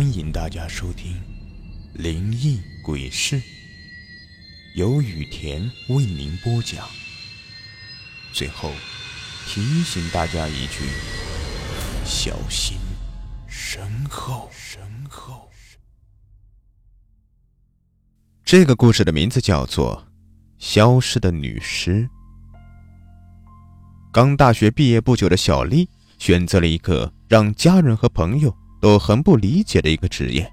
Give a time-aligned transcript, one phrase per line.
[0.00, 1.12] 欢迎大家收听
[1.92, 3.36] 《灵异鬼事》，
[4.74, 6.88] 由雨田为您播讲。
[8.32, 8.72] 最后
[9.46, 10.86] 提醒大家一句：
[12.02, 12.78] 小心
[13.46, 14.48] 身后。
[14.50, 15.50] 身后。
[18.42, 20.08] 这个故事的名字叫做
[20.58, 22.04] 《消失的女尸》。
[24.10, 28.56] 刚大学毕业不久的小丽选择了一个让家人和朋友。
[28.80, 30.50] 都很不理解的一个职业，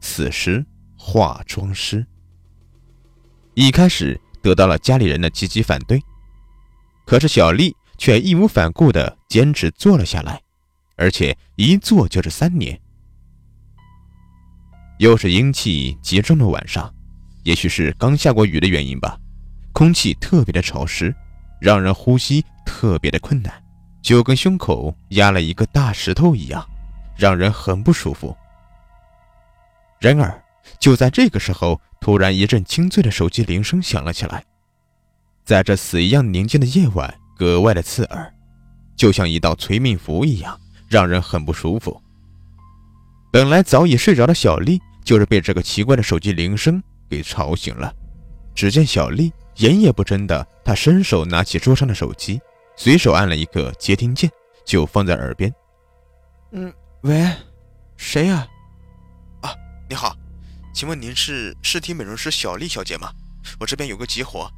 [0.00, 0.64] 此时
[0.96, 2.06] 化妆师。
[3.54, 6.00] 一开始得到了家里人的积极反对，
[7.04, 10.40] 可是小丽却义无反顾地坚持做了下来，
[10.96, 12.80] 而且一做就是三年。
[14.98, 16.92] 又是阴气极重的晚上，
[17.42, 19.18] 也许是刚下过雨的原因吧，
[19.72, 21.14] 空气特别的潮湿，
[21.60, 23.52] 让人呼吸特别的困难，
[24.00, 26.64] 就跟胸口压了一个大石头一样。
[27.16, 28.36] 让人很不舒服。
[30.00, 30.42] 然而，
[30.78, 34.44] 就在这个时候，突然一阵清脆的手机铃声响了起来，
[35.44, 38.32] 在这死一样宁静的夜晚，格外的刺耳，
[38.96, 42.00] 就像一道催命符一样，让人很不舒服。
[43.32, 47.94] 本来早已睡着的小丽，就是被这个奇怪的手机铃声给吵醒了。
[48.54, 52.40] 只见小丽眼也不睁的，她伸手拿起桌上的手机，
[52.76, 54.30] 随手按了一个接听键，
[54.64, 55.54] 就放在耳边。
[56.50, 56.72] 嗯。
[57.02, 57.28] 喂，
[57.96, 58.46] 谁呀？
[59.40, 59.52] 啊，
[59.88, 60.16] 你好，
[60.72, 63.10] 请问您是尸体美容师小丽小姐吗？
[63.58, 64.48] 我这边有个急活，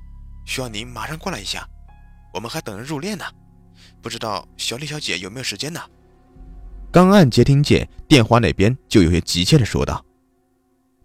[0.45, 1.67] 需要您马上过来一下。
[2.35, 3.25] 我们还等着入殓呢，
[4.03, 5.81] 不知道小丽小姐有没有时间呢？
[6.93, 10.05] 刚按接听键，电话那边就有些急切的说道。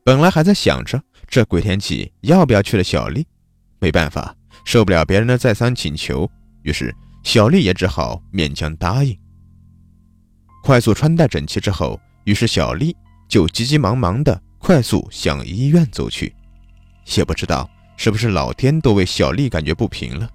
[0.03, 3.25] 本来还在想着这鬼天气要不要去了小丽，
[3.79, 6.29] 没办法，受不了别人的再三请求，
[6.63, 6.93] 于是
[7.23, 9.17] 小丽也只好勉强答应。
[10.61, 12.95] 快速穿戴整齐之后，于是小丽
[13.27, 16.33] 就急急忙忙地快速向医院走去。
[17.15, 20.29] 也不知道是不是老天都为小丽感觉不平了，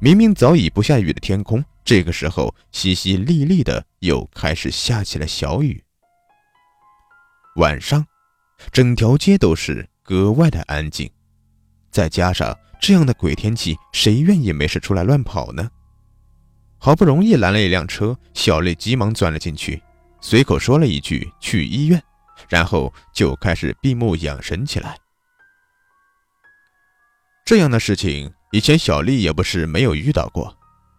[0.00, 5.82] 明明早已不下雨的天空，这个时候淅淅沥沥的又开始下起了小雨。
[7.56, 8.06] 晚上，
[8.70, 11.10] 整条街都是格外的安静，
[11.90, 15.68] 再加上这样的鬼天气，谁愿意没事出来乱跑呢？
[16.84, 19.80] 好不容易拦了一辆车，小丽急忙钻了进去，
[20.20, 22.02] 随口说了一句“去医院”，
[22.50, 24.98] 然后就开始闭目养神起来。
[27.44, 30.52] 这样的事情以前小丽也不是没有遇到过，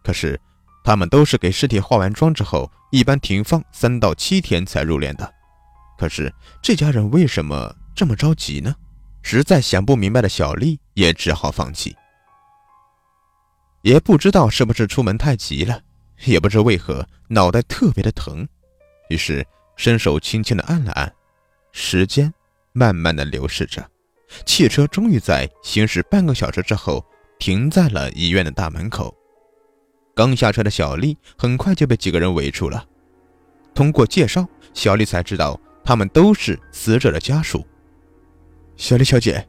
[0.06, 0.40] 可是
[0.86, 5.34] 他们都是给尸体化完妆之后，一般停放三到七天才入殓的。
[5.98, 8.74] 可是这家人为什么这么着急呢？
[9.22, 11.94] 实在想不明白的小丽也只好放弃。
[13.84, 15.82] 也不知道是不是出门太急了，
[16.24, 18.48] 也不知为何脑袋特别的疼，
[19.10, 19.46] 于是
[19.76, 21.14] 伸手轻轻的按了按，
[21.74, 22.34] 时间
[22.72, 23.86] 慢慢的流逝着，
[24.46, 27.06] 汽车终于在行驶半个小时之后
[27.38, 29.14] 停在了医院的大门口。
[30.16, 32.88] 刚下车的小丽很快就被几个人围住了。
[33.76, 37.66] 通过介绍，小丽才知道他们都是死者的家属。
[38.78, 39.46] 小丽小姐，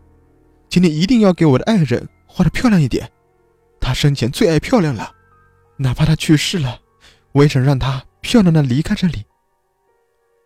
[0.68, 3.08] 今天一定要给我的爱人画的漂亮一点。
[3.84, 5.14] 他生前最爱漂亮了，
[5.76, 6.80] 哪怕他去世了，
[7.32, 9.26] 我也想让他漂亮的离开这里。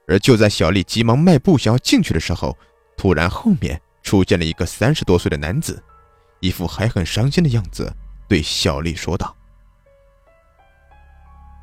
[0.08, 2.58] 而就在小丽急忙迈步想要进去的时候，
[2.96, 5.80] 突然后面出现了一个三十多岁的男子，
[6.40, 7.94] 一副还很伤心的样子，
[8.28, 9.36] 对小丽说道：“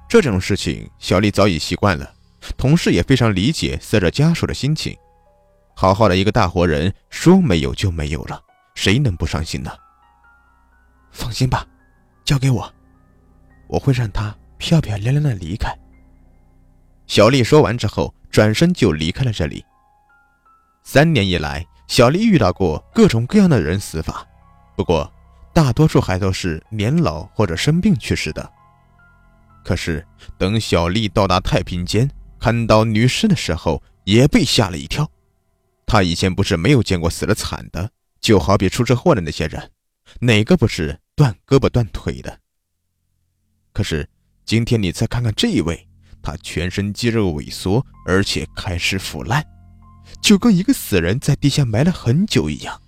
[0.07, 2.13] 这种事情，小丽早已习惯了，
[2.55, 4.95] 同事也非常理解死者家属的心情。
[5.75, 8.41] 好好的一个大活人，说没有就没有了，
[8.75, 9.71] 谁能不伤心呢？”
[11.15, 11.65] 放心吧，
[12.25, 12.71] 交给我，
[13.67, 15.73] 我会让他漂漂亮亮的离开。
[17.07, 19.63] 小丽说完之后，转身就离开了这里。
[20.83, 24.27] 三年以来，小丽遇到过各种各样的人死法，
[24.75, 25.09] 不过
[25.53, 28.51] 大多数还都是年老或者生病去世的。
[29.63, 30.05] 可是
[30.37, 35.09] 等小丽到达太平间，看到女尸的时候，也被吓了一跳。
[35.85, 37.89] 她以前不是没有见过死的惨的，
[38.19, 39.71] 就好比出车祸的那些人，
[40.19, 40.99] 哪个不是？
[41.15, 42.39] 断胳膊断腿的。
[43.71, 44.07] 可是
[44.45, 45.87] 今天你再看看这一位，
[46.21, 49.45] 他全身肌肉萎缩，而且开始腐烂，
[50.21, 52.81] 就跟一个死人在地下埋了很久一样。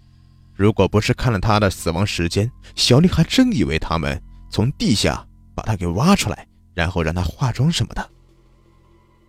[0.53, 5.25] 如果不是看了他的死亡时间，小丽还真以为他们从地下
[5.55, 8.09] 把他给挖出来，然后让他化妆什么的。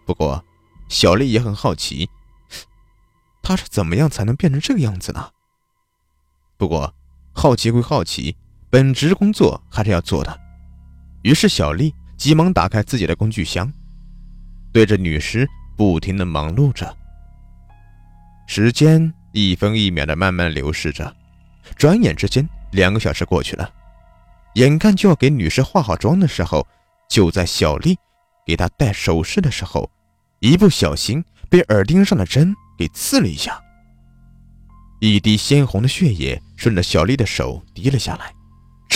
[0.06, 0.42] 不过，
[0.88, 2.08] 小丽也很好奇，
[3.42, 5.30] 他是怎么样才能变成这个样子呢？
[6.56, 6.94] 不过，
[7.32, 8.36] 好奇归好奇。
[8.70, 10.40] 本职工作还是要做的，
[11.22, 13.72] 于是小丽急忙打开自己的工具箱，
[14.72, 16.94] 对着女尸不停的忙碌着，
[18.46, 21.16] 时间一分一秒的慢慢流逝着，
[21.76, 23.72] 转眼之间，两个小时过去了。
[24.54, 26.66] 眼看就要给女士化好妆的时候，
[27.08, 27.96] 就在小丽
[28.44, 29.90] 给她戴首饰的时候，
[30.40, 33.58] 一不小心被耳钉上的针给刺了一下，
[35.00, 38.30] 一滴鲜红的血液顺着小丽的手滴了下来，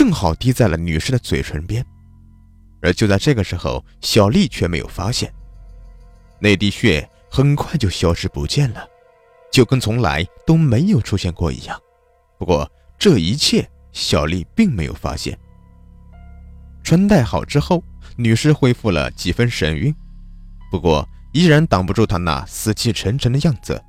[0.02, 1.86] 正好滴在了女士的嘴唇边。
[2.80, 5.32] 而就在这个时候，小丽却没有发现，
[6.40, 8.84] 那滴血很快就消失不见了，
[9.52, 11.80] 就跟从来都没有出现过一样。
[12.36, 12.68] 不过
[12.98, 15.38] 这一切，小丽并没有发现。
[16.82, 17.80] 穿戴好之后，
[18.16, 19.94] 女士恢复了几分神韵，
[20.68, 23.80] 不过依然挡不住她那死气沉沉的样子。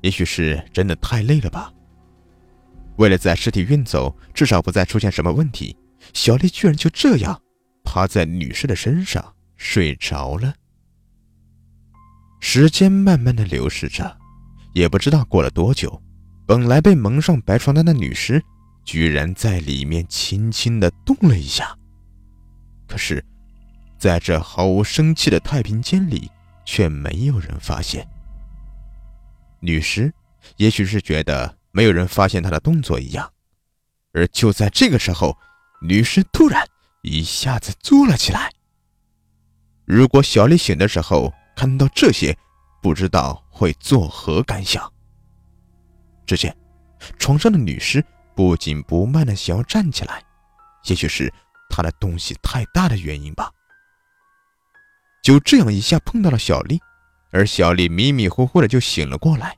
[0.00, 1.72] 也许是真的太累了吧。
[2.96, 5.76] 为了在尸体运走，至少不再出现什么问题，
[6.12, 7.40] 小丽居然就这样
[7.84, 10.54] 趴在女尸的身上睡着了。
[12.40, 14.18] 时间慢慢的流逝着，
[14.74, 16.02] 也不知道过了多久，
[16.46, 18.42] 本来被蒙上白床单的女尸，
[18.84, 21.76] 居然在里面轻轻的动了一下。
[22.88, 23.24] 可是，
[23.96, 26.30] 在这毫无生气的太平间里，
[26.64, 28.06] 却没有人发现。
[29.60, 30.12] 女尸
[30.56, 33.32] 也许是觉得没有人发现他的动作一样，
[34.12, 35.36] 而就在这个时候，
[35.80, 36.64] 女尸突然
[37.02, 38.50] 一下子坐了起来。
[39.84, 42.36] 如果小丽醒的时候看到这些，
[42.80, 44.92] 不知道会作何感想。
[46.24, 46.56] 只见
[47.18, 48.04] 床上的女尸
[48.36, 50.22] 不紧不慢的想要站起来，
[50.84, 51.32] 也许是。
[51.74, 53.50] 他的东西太大的原因吧，
[55.22, 56.78] 就这样一下碰到了小丽，
[57.30, 59.56] 而小丽迷迷糊糊的就醒了过来。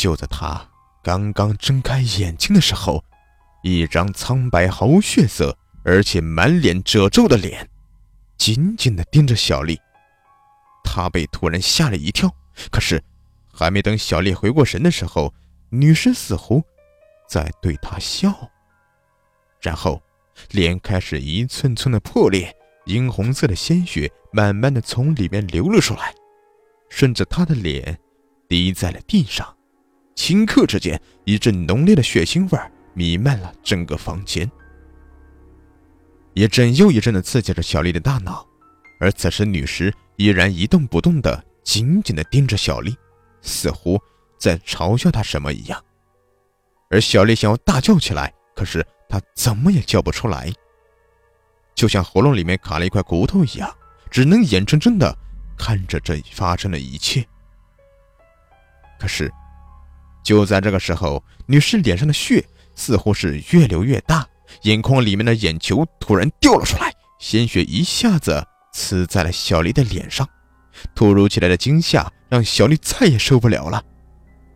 [0.00, 0.66] 就在他
[1.02, 3.04] 刚刚睁开眼睛的时候，
[3.62, 5.54] 一张苍白毫无血色，
[5.84, 7.68] 而且满脸褶皱的脸，
[8.38, 9.78] 紧紧的盯着小丽。
[10.82, 12.34] 他被突然吓了一跳，
[12.70, 13.04] 可是
[13.52, 15.34] 还没等小丽回过神的时候，
[15.68, 16.64] 女尸似乎
[17.28, 18.32] 在对他笑，
[19.60, 20.00] 然后。
[20.52, 22.56] 脸开始一寸寸的破裂，
[22.86, 26.14] 殷红色的鲜血慢慢的从里面流了出来，
[26.88, 28.00] 顺着他的脸
[28.48, 29.54] 滴在了地上。
[30.20, 32.60] 顷刻之间，一阵浓烈的血腥味
[32.92, 34.50] 弥漫了整个房间，
[36.34, 38.46] 一阵又一阵的刺激着小丽的大脑。
[39.00, 42.94] 而此时，女尸依然一动不动的紧紧的盯着小丽，
[43.40, 43.98] 似乎
[44.38, 45.82] 在嘲笑她什么一样。
[46.90, 48.86] 而小丽想要大叫起来，可是。
[49.08, 50.52] 她怎么也叫不出来，
[51.74, 53.68] 就像喉咙里面卡了一块骨头一样，
[54.08, 55.12] 只能眼睁睁的
[55.58, 57.26] 看着这发生的一切。
[59.00, 59.28] 可是，
[60.30, 62.46] 就在这个时候，女士脸上的血
[62.76, 64.24] 似乎是越流越大，
[64.62, 70.24] 眼眶里面的眼球突然掉了出来，鲜血一下子呲在了小丽的脸上。
[70.94, 73.82] 突如其来的惊吓让小丽再也受不了了，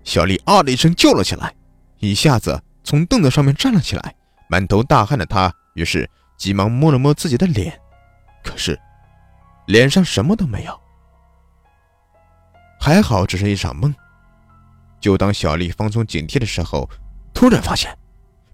[0.04, 1.52] 小丽啊的一声叫了起来，
[1.98, 4.14] 一下子从凳子上面站了起来。
[4.48, 7.76] 满头大汗的她，于是急忙摸了摸自己的脸，
[8.44, 8.78] 可是
[9.66, 10.80] 脸上什么都没有。
[12.80, 13.92] 还好只是一场梦。
[15.04, 16.88] 就当小丽放松警惕的时候，
[17.34, 17.94] 突然发现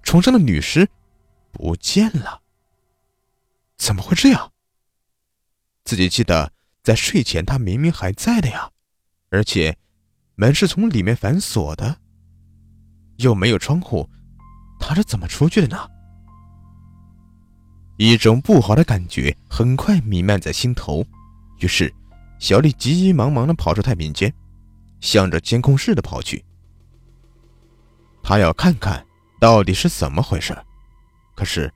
[0.03, 0.85] 床上的女尸
[1.53, 2.43] 不见了。
[3.79, 4.51] 怎么会这样？
[5.85, 6.53] 自己记得
[6.83, 8.69] 在睡前她明明还在的呀，
[9.29, 9.79] 而且
[10.35, 11.99] 门是从里面反锁的，
[13.19, 14.11] 又没有窗户。
[14.81, 15.89] 她是怎么出去的呢？
[17.97, 21.07] 一种不好的感觉很快弥漫在心头，
[21.61, 21.95] 于是
[22.41, 24.35] 小丽急急忙忙的跑出太平间，
[25.01, 26.45] 向着监控室的跑去。
[28.23, 29.05] 他要看看
[29.41, 30.57] 到底是怎么回事。
[31.35, 31.73] 可是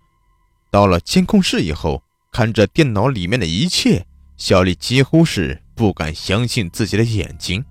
[0.70, 4.04] 到了监控室以后，看着电脑里面的一切，
[4.36, 7.64] 小丽几乎是不敢相信自己的眼睛。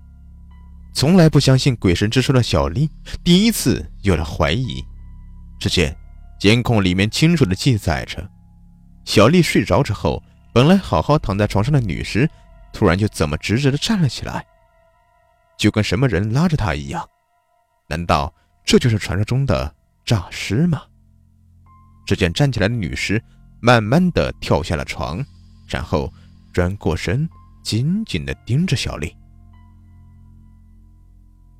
[0.92, 2.88] 从来不相信鬼神之说的小丽，
[3.22, 4.84] 第一次有了怀疑。
[5.60, 5.96] 只见
[6.38, 8.28] 监控里面清楚的记载着，
[9.04, 12.28] 小丽睡着之后，本来好好躺在床上的女尸，
[12.72, 14.44] 突然就怎么直直的站了起来，
[15.56, 17.08] 就跟什么人拉着他一样。
[17.86, 18.32] 难道
[18.64, 20.82] 这就是传说中的诈尸吗？
[22.06, 23.22] 只见站起来的女尸
[23.60, 25.24] 慢慢的跳下了床，
[25.66, 26.12] 然后
[26.52, 27.28] 转过身，
[27.62, 29.16] 紧紧的盯着小丽。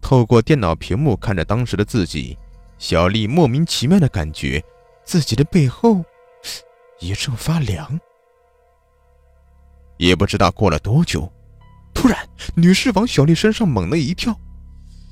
[0.02, 2.36] 透过电脑屏幕看着当时的自己。
[2.76, 4.62] 小丽莫名其妙的感觉，
[5.04, 6.04] 自己的背后
[6.98, 7.98] 一阵发凉。
[9.96, 11.32] 也不知道过了多久，
[11.94, 12.18] 突然，
[12.54, 14.38] 女士往小丽身上猛地一跳，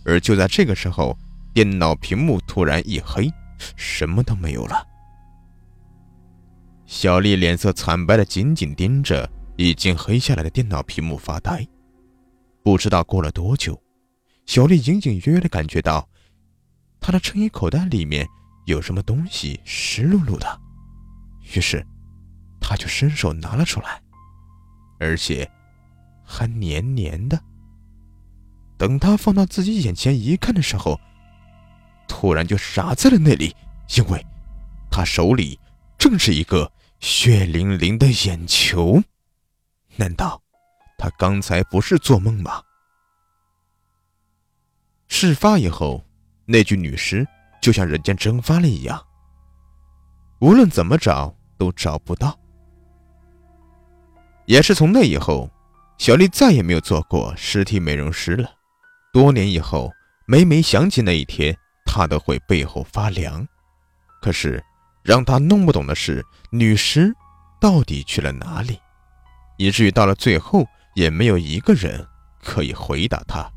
[0.04, 1.16] 而就在这个时候，
[1.54, 3.32] 电脑屏幕突然一黑，
[3.76, 4.86] 什么都没有了。
[6.84, 11.66] 小丽脸色惨白的紧紧盯着已经黑下来的电脑屏幕发呆。
[12.62, 13.80] 不知道过了多久，
[14.44, 16.06] 小丽隐隐约约的感觉到，
[17.00, 18.26] 她的衬衣口袋里面
[18.66, 20.60] 有什么东西湿漉漉的，
[21.54, 21.84] 于是，
[22.60, 24.00] 她就伸手拿了出来，
[25.00, 25.50] 而且
[26.32, 27.38] 还黏黏的。
[28.78, 30.98] 等他放到自己眼前一看的时候，
[32.08, 33.54] 突然就傻在了那里，
[33.96, 34.24] 因为，
[34.90, 35.60] 他手里
[35.98, 39.00] 正是一个血淋淋的眼球。
[39.96, 40.42] 难道
[40.96, 42.62] 他刚才不是做梦吗？
[45.08, 46.02] 事发以后，
[46.46, 47.28] 那具女尸
[47.60, 49.00] 就像人间蒸发了一样，
[50.40, 52.36] 无论怎么找都找不到。
[54.46, 55.48] 也是从那以后，
[56.02, 58.50] 小丽再也没有做过尸体美容师了。
[59.12, 59.92] 多年以后，
[60.26, 61.56] 每每想起那一天，
[61.86, 63.46] 她都会背后发凉。
[64.20, 64.60] 可是，
[65.04, 67.14] 让她弄不懂的是，女尸
[67.60, 68.80] 到底去了哪里，
[69.58, 70.66] 以至于到了最后，
[70.96, 72.04] 也没有一个人
[72.42, 73.48] 可以回答她。